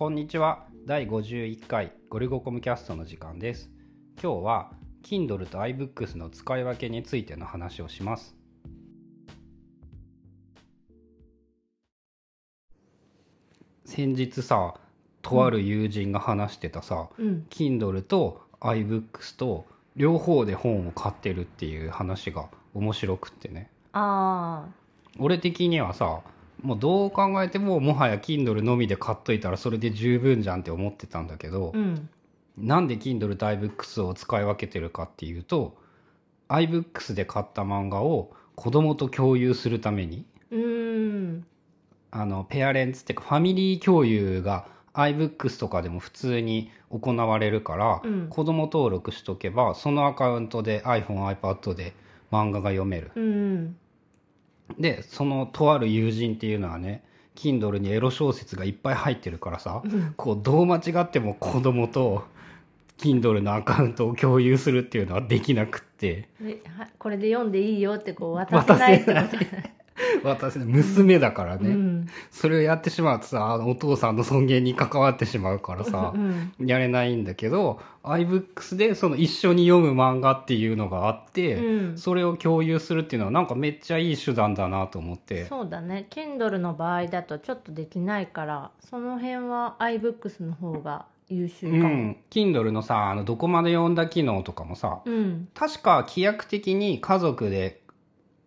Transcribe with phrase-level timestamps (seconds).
[0.00, 0.64] こんにちは。
[0.86, 3.70] 第51回ゴリゴコムキャストの時間です。
[4.14, 4.72] 今日は
[5.02, 8.34] Kindle と iBooks の使い分けについての話をします。
[13.84, 14.72] 先日さ
[15.20, 17.46] とある友人が話してたさ、うん。
[17.50, 24.64] Kindle と iBooks と両方で本を買ってるっていう話が面白くってねあ
[25.18, 26.22] 俺的にはさ
[26.62, 32.08] もうどう考えてももはや Kindle のみで買っといたらそれで十分じゃんって思ってたんだけどあ、うん。
[32.58, 35.76] なんで Kindle と iBooks を使い分けてるかっていうと
[36.48, 40.26] iBooks で買った漫画を子供と共有するために
[42.10, 48.26] あのペアレンツっていうかファミリー共有が iBooks とかでも普通に行われるから、うん。
[48.28, 51.94] 子供登録しとけばそのアカウントで iPhoneiPad で
[52.32, 53.12] 漫画が読める。
[53.14, 53.76] うん
[54.78, 57.02] でそのとある友人っていうのはね
[57.36, 59.82] Kindle にエロ小説がいっぱい入ってるからさ、
[60.16, 62.24] こうどう間違っても子供と
[62.98, 66.28] Kindle のアカウントを共有するっていうのはできなくって。
[66.98, 69.30] これで読んでいいよってこう渡せないってない
[70.24, 72.06] 私ね娘だからね、うん。
[72.30, 76.52] それをやってしまうとさあのお父さんの尊厳に関わってしまうからさうん。
[76.60, 81.98] やれないんだけど iBooks でその一緒に読む漫画っていうのがあって、うん。
[81.98, 85.44] それを共有するっていうのはなんかめっちゃいい手段だなと思って。
[85.44, 86.06] そうだね。
[86.10, 91.82] Kindle の場合だとちょっとできないからその辺は iBooks の方が優秀かも。
[91.82, 95.48] うん、Kindle のさあのどこまで読んだ機能とかもさうん。
[95.54, 97.80] 確か規約的に家族で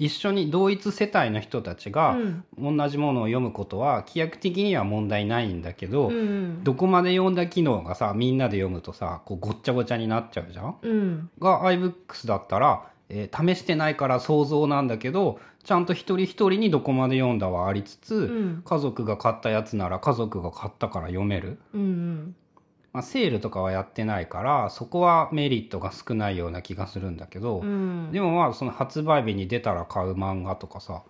[0.00, 2.16] 一緒に同一世帯の人たちが
[2.58, 2.76] うん。
[2.76, 10.76] 同じものを読むことは規約的には問題ないんだけど、うんどこまで読んだ機能がさみんなで読むとさこうごっちゃごちゃになっちゃうじゃん。
[10.82, 11.30] うん。
[11.38, 18.62] が iBooks だったら、えー試してないから想像なんだけどちゃんと一人一人にどこまで読んだはありつつ、うん。
[18.64, 22.34] 家族が買ったやつなら家族が買ったから読める、うん
[22.92, 28.10] まあ、セールとかはやってないからそこはメリットが少ないような気がするんだけど、うん。
[28.10, 31.02] でもまあその発売日に出たら買う漫画とかさ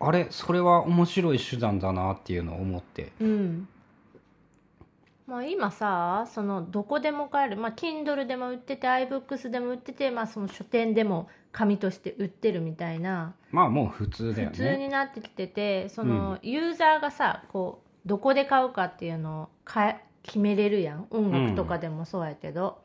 [0.00, 3.12] あれそれは面白い手段だなっていうのを思って。
[3.20, 3.68] うん。
[5.26, 13.34] まあ今さそのどこでも買える、まあ、Kindle でも売ってて iBooks でも売ってて、まあ、その書店でも紙として売ってるみたいな。
[13.52, 21.06] まあもう普通だよ普通ねになってきててそのユーザーがさこうどこで買うかっていうのをかえ決めれるやん。
[21.10, 22.78] 音楽とかでもそうやけど、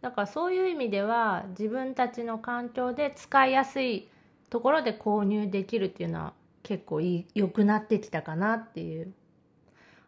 [0.00, 4.08] だからそういう意味では自分たちの環境で使いやすい
[4.48, 9.12] ところで購入できるっていうのは結構いい良くなってきたかなっていう。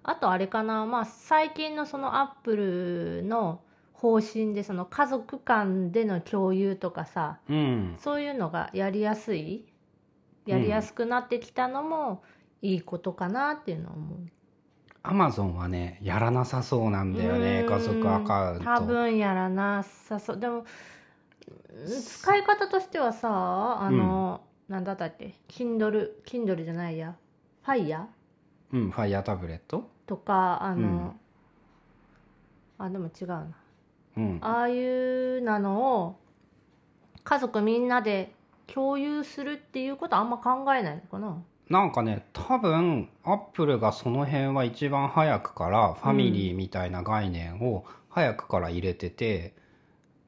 [0.03, 0.87] あとあれかな。
[0.87, 3.61] まあ最近のそのアップルの
[3.93, 7.97] 方針でその家族間での共有とかさうん。
[7.99, 9.67] そういうのがやりやすい。
[10.47, 12.23] やりやすくなってきたのも
[12.63, 14.19] いいことかなっていうのは思う。
[15.03, 17.73] アマゾンはねやらなさそうなんだよねうん。
[17.73, 18.65] 家族アカウント。
[18.65, 20.39] 多分やらなさそう。
[20.39, 20.65] でも
[21.87, 27.15] 使い方としてはさあの、なんだったっけ？Kindle Kindle じゃないや。
[27.67, 28.07] Fire
[28.73, 31.15] うんファイヤータブレットとかあの、
[32.79, 32.87] うん。
[32.87, 33.47] あでも違うな。
[34.17, 34.39] うん。
[34.43, 36.21] ああいうなのを
[37.25, 38.35] 家族みんなで
[38.67, 41.43] 共有するっていうことはあんま考えないのかな？
[41.71, 49.55] なんかね多分アップルがその辺は一番早くからファミリーみたいな概念を早くから入れてて、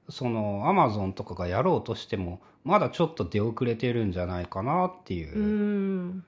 [0.08, 5.36] そのアマゾンとかがやろうとしてもまだちょっと出遅れてるんじゃないかなっていう。
[5.36, 6.24] う、ん。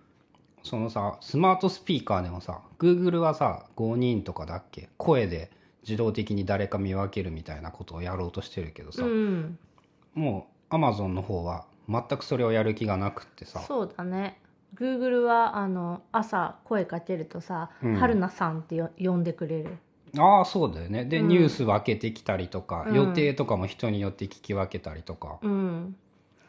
[0.65, 5.51] そのさスマートスピーカーでもさ Google はさ5人とかだっけ声で
[5.83, 9.59] 自動的に誰か見分けるみたいなことをやろうとしてるけどさ、うん。
[10.15, 13.61] もうアマゾンの方は全くそれをやる気がなくってさ。
[13.61, 14.41] そうだね
[14.75, 17.95] Google はあの朝声かけるとさ「うん。
[17.97, 19.79] 春菜さん」ってよ呼んでくれる。
[20.19, 21.05] ああそうだよね。
[21.05, 21.29] で、うん。
[21.29, 22.95] ニュース分けてきたりとか、うん。
[22.95, 25.97] 予定とかも人によって聞き分けたりとか、うん。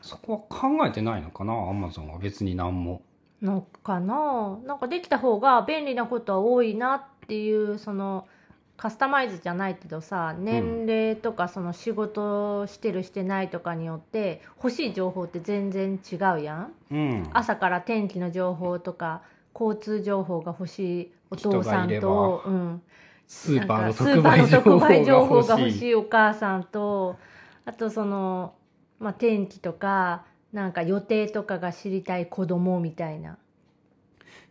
[0.02, 3.02] そこは考えてないのかなアマゾンは別に何も。
[3.42, 4.58] のかな？
[4.66, 8.28] なんかできた方が便利なことは多いなっていうその
[8.78, 16.74] カスタマイズじゃないけどさ年齢とかその仕事してるしてないとかによって欲しい情報って全然違うやん。
[16.92, 17.30] うん。
[17.34, 19.22] 朝から天気の情報とか
[19.58, 22.82] 交通情報が欲しいお父さんと、うん、
[23.28, 27.18] スーパーのなんかスーパー特売の特売情情報が欲しいお母さんと
[27.66, 28.54] あとその、
[29.00, 33.38] まあ、天気とかなんか予定とかが知りたい子供みたいな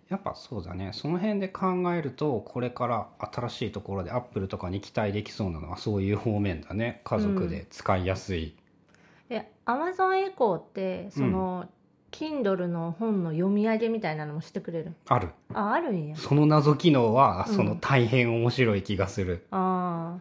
[0.09, 0.91] やっぱそうだね。
[0.93, 7.01] その辺で考えるとこれから新しいところでアップルとかに期待できそうなのはそういう方面だね。
[7.05, 8.55] 家族で使いやすい、
[9.29, 11.67] でアマゾンエコーってその、
[12.12, 14.93] Kindle の本の読み上げみたいなのもしてくれる？
[15.09, 15.31] ある。
[15.53, 16.17] ああるんや。
[16.17, 17.56] その謎機能はうん。
[17.56, 20.19] その大変面白い気がする、あ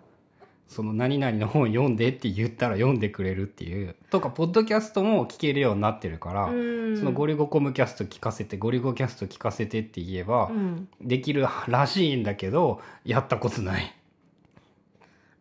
[0.68, 6.98] その何々の本読んでって言ったら読んでくれるっていうとかポッドキャストも聞けるようになってるから、あうん。
[6.98, 10.88] そのゴリゴコムキャスト聞かせてゴリゴキャスト聞かせてって言えばうん。
[11.01, 13.95] できるらしいんだけどやったことない。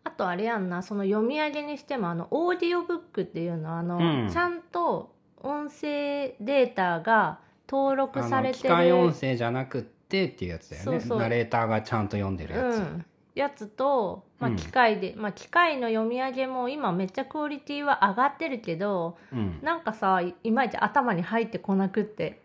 [0.05, 4.29] あとあれやんなその読み上げにしてもあのオーディオブックっていうのはあの、うん。
[4.31, 11.05] ちゃんと音声データが登録されてる機械音声じゃなくってっていうやつだよね。
[11.17, 14.57] ナレーターがちゃんと読んでるやつ、うん、やつと、まあ、うん。
[14.57, 19.59] 機械で、まあ機械の読み上げも今めっちゃクオリティは上がってるけどうん。
[19.63, 22.41] なんかさいいまいち頭に入ってこなくって、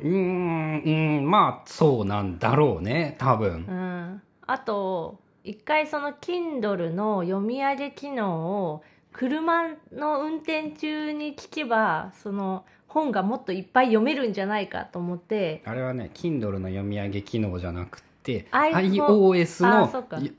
[0.00, 0.82] うーん
[1.18, 3.52] うんまあそうなんだろうね多分。
[3.52, 8.82] うん、あと一回その Kindle の読み上げ機能を
[9.12, 15.62] 車の運転中に聞けばその本がもっといっぱい読めるんじゃないかと思って。
[15.66, 19.88] あれはね Kindle の読み上げ機能じゃなくて iPhone iOS の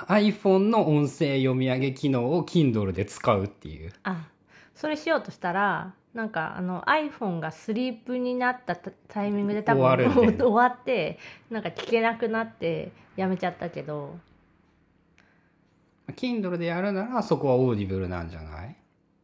[0.08, 3.92] iPhone の音声読み上げ機能を Kindle で使うっていう。
[4.04, 4.28] あ
[4.74, 11.18] それしようとしたらなんかあの iPhone がスリープになったタタイミングで多分終わ 終わって
[11.50, 14.18] なんか聞けなくなってやめちゃったけど。
[16.14, 18.76] Kindle でやるならそこは Audible なんじゃない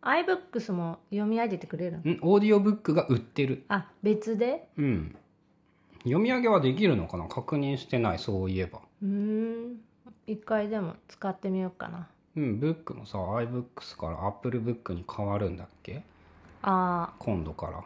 [0.02, 2.12] ？iBooks も読み上げてくれるの？
[2.12, 3.64] んオーディオブックが売ってる。
[3.68, 4.68] あ別で？
[4.78, 5.16] うん
[6.04, 7.28] 読み上げはできるのかな？
[7.28, 8.80] 確認してないそういえば。
[9.02, 9.76] うーん。
[10.28, 12.08] 一回でも使ってみようかな。
[12.36, 16.04] うんブックもさ iBooks から AppleBook に変わるんだっけ？
[16.62, 17.84] あ今度から。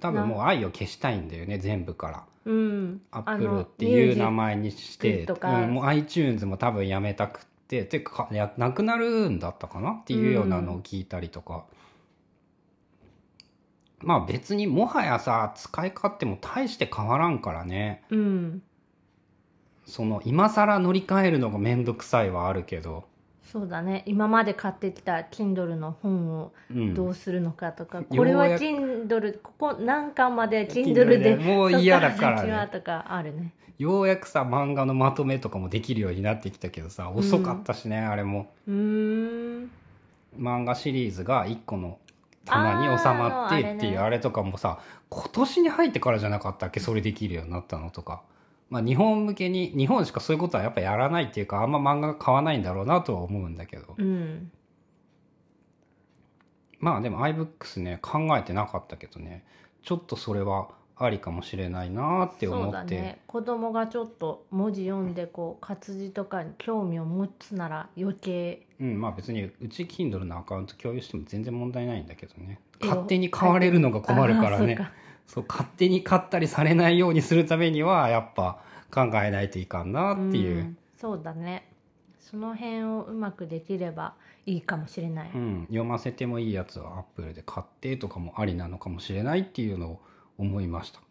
[0.00, 2.24] 多分もう愛を消したいんだよね全部から。
[2.46, 3.00] ーうん。
[3.10, 5.26] アあのップルっていう名前にして。
[5.26, 5.62] とか。
[5.62, 7.84] うん、もう iTunes も多分やめたくって。
[7.84, 9.90] てかやなくなるんだったかな？
[9.90, 11.64] っていうようなのを聞いたりとか、
[14.00, 18.02] まあ別にもはやさ使い勝手も大して変わらんからね。
[18.10, 18.62] うん。
[19.86, 23.04] その今更乗り換えるのが面倒くさいはあるけど、
[23.50, 24.02] そうだね。
[24.04, 32.68] 今まで買ってきた Kindle の本をうん、どうするのかとか、んこれは Kindle ここ何巻まで Kindle ででもう嫌だからね。
[32.70, 33.54] とかあるね。
[33.78, 38.52] ようやくさ漫画のまとめとかもできるようになってきたけどさ遅かったしね、あれも。
[38.66, 39.70] うーん。
[40.38, 41.98] 漫画シリーズが1個の
[42.48, 44.80] 棚に収まってっていうあれとかもさ
[45.10, 46.80] 今年に入ってからじゃなかったっけ？
[46.80, 48.22] それできるようになったのとか。
[48.70, 53.94] まあ日本向けに日本しかそういうことはやっぱやらないっていうかあんま漫画が買わないんだろうなとは思うんだけど。
[53.96, 54.52] うん。
[56.78, 59.44] まあでも iBooks ね考えてなかったけどね。
[59.82, 60.68] ちょっとそれは
[60.98, 63.20] ありかもしれないなって思って、だね。
[63.26, 68.66] 子供がちょっと文字読んでこう活字とかに興味を持つなら余計。
[68.80, 72.60] うんまあ別にうち Kindle のアカウント共有しても全然問題ないんだけどね。
[72.80, 74.76] 勝手に買われるのが困るからね。
[74.78, 74.86] あー
[75.28, 81.68] そう勝手に買ったりされないようにするためにはやっぱ考えないといかんなっていう、んそうだね。
[82.18, 84.14] その辺をうまくできれば
[84.44, 90.00] いいかもしれない、うん読ませてもいいやつはアップルで買ってとかもありなのかもしれないっていうのを
[90.38, 91.07] 思いました。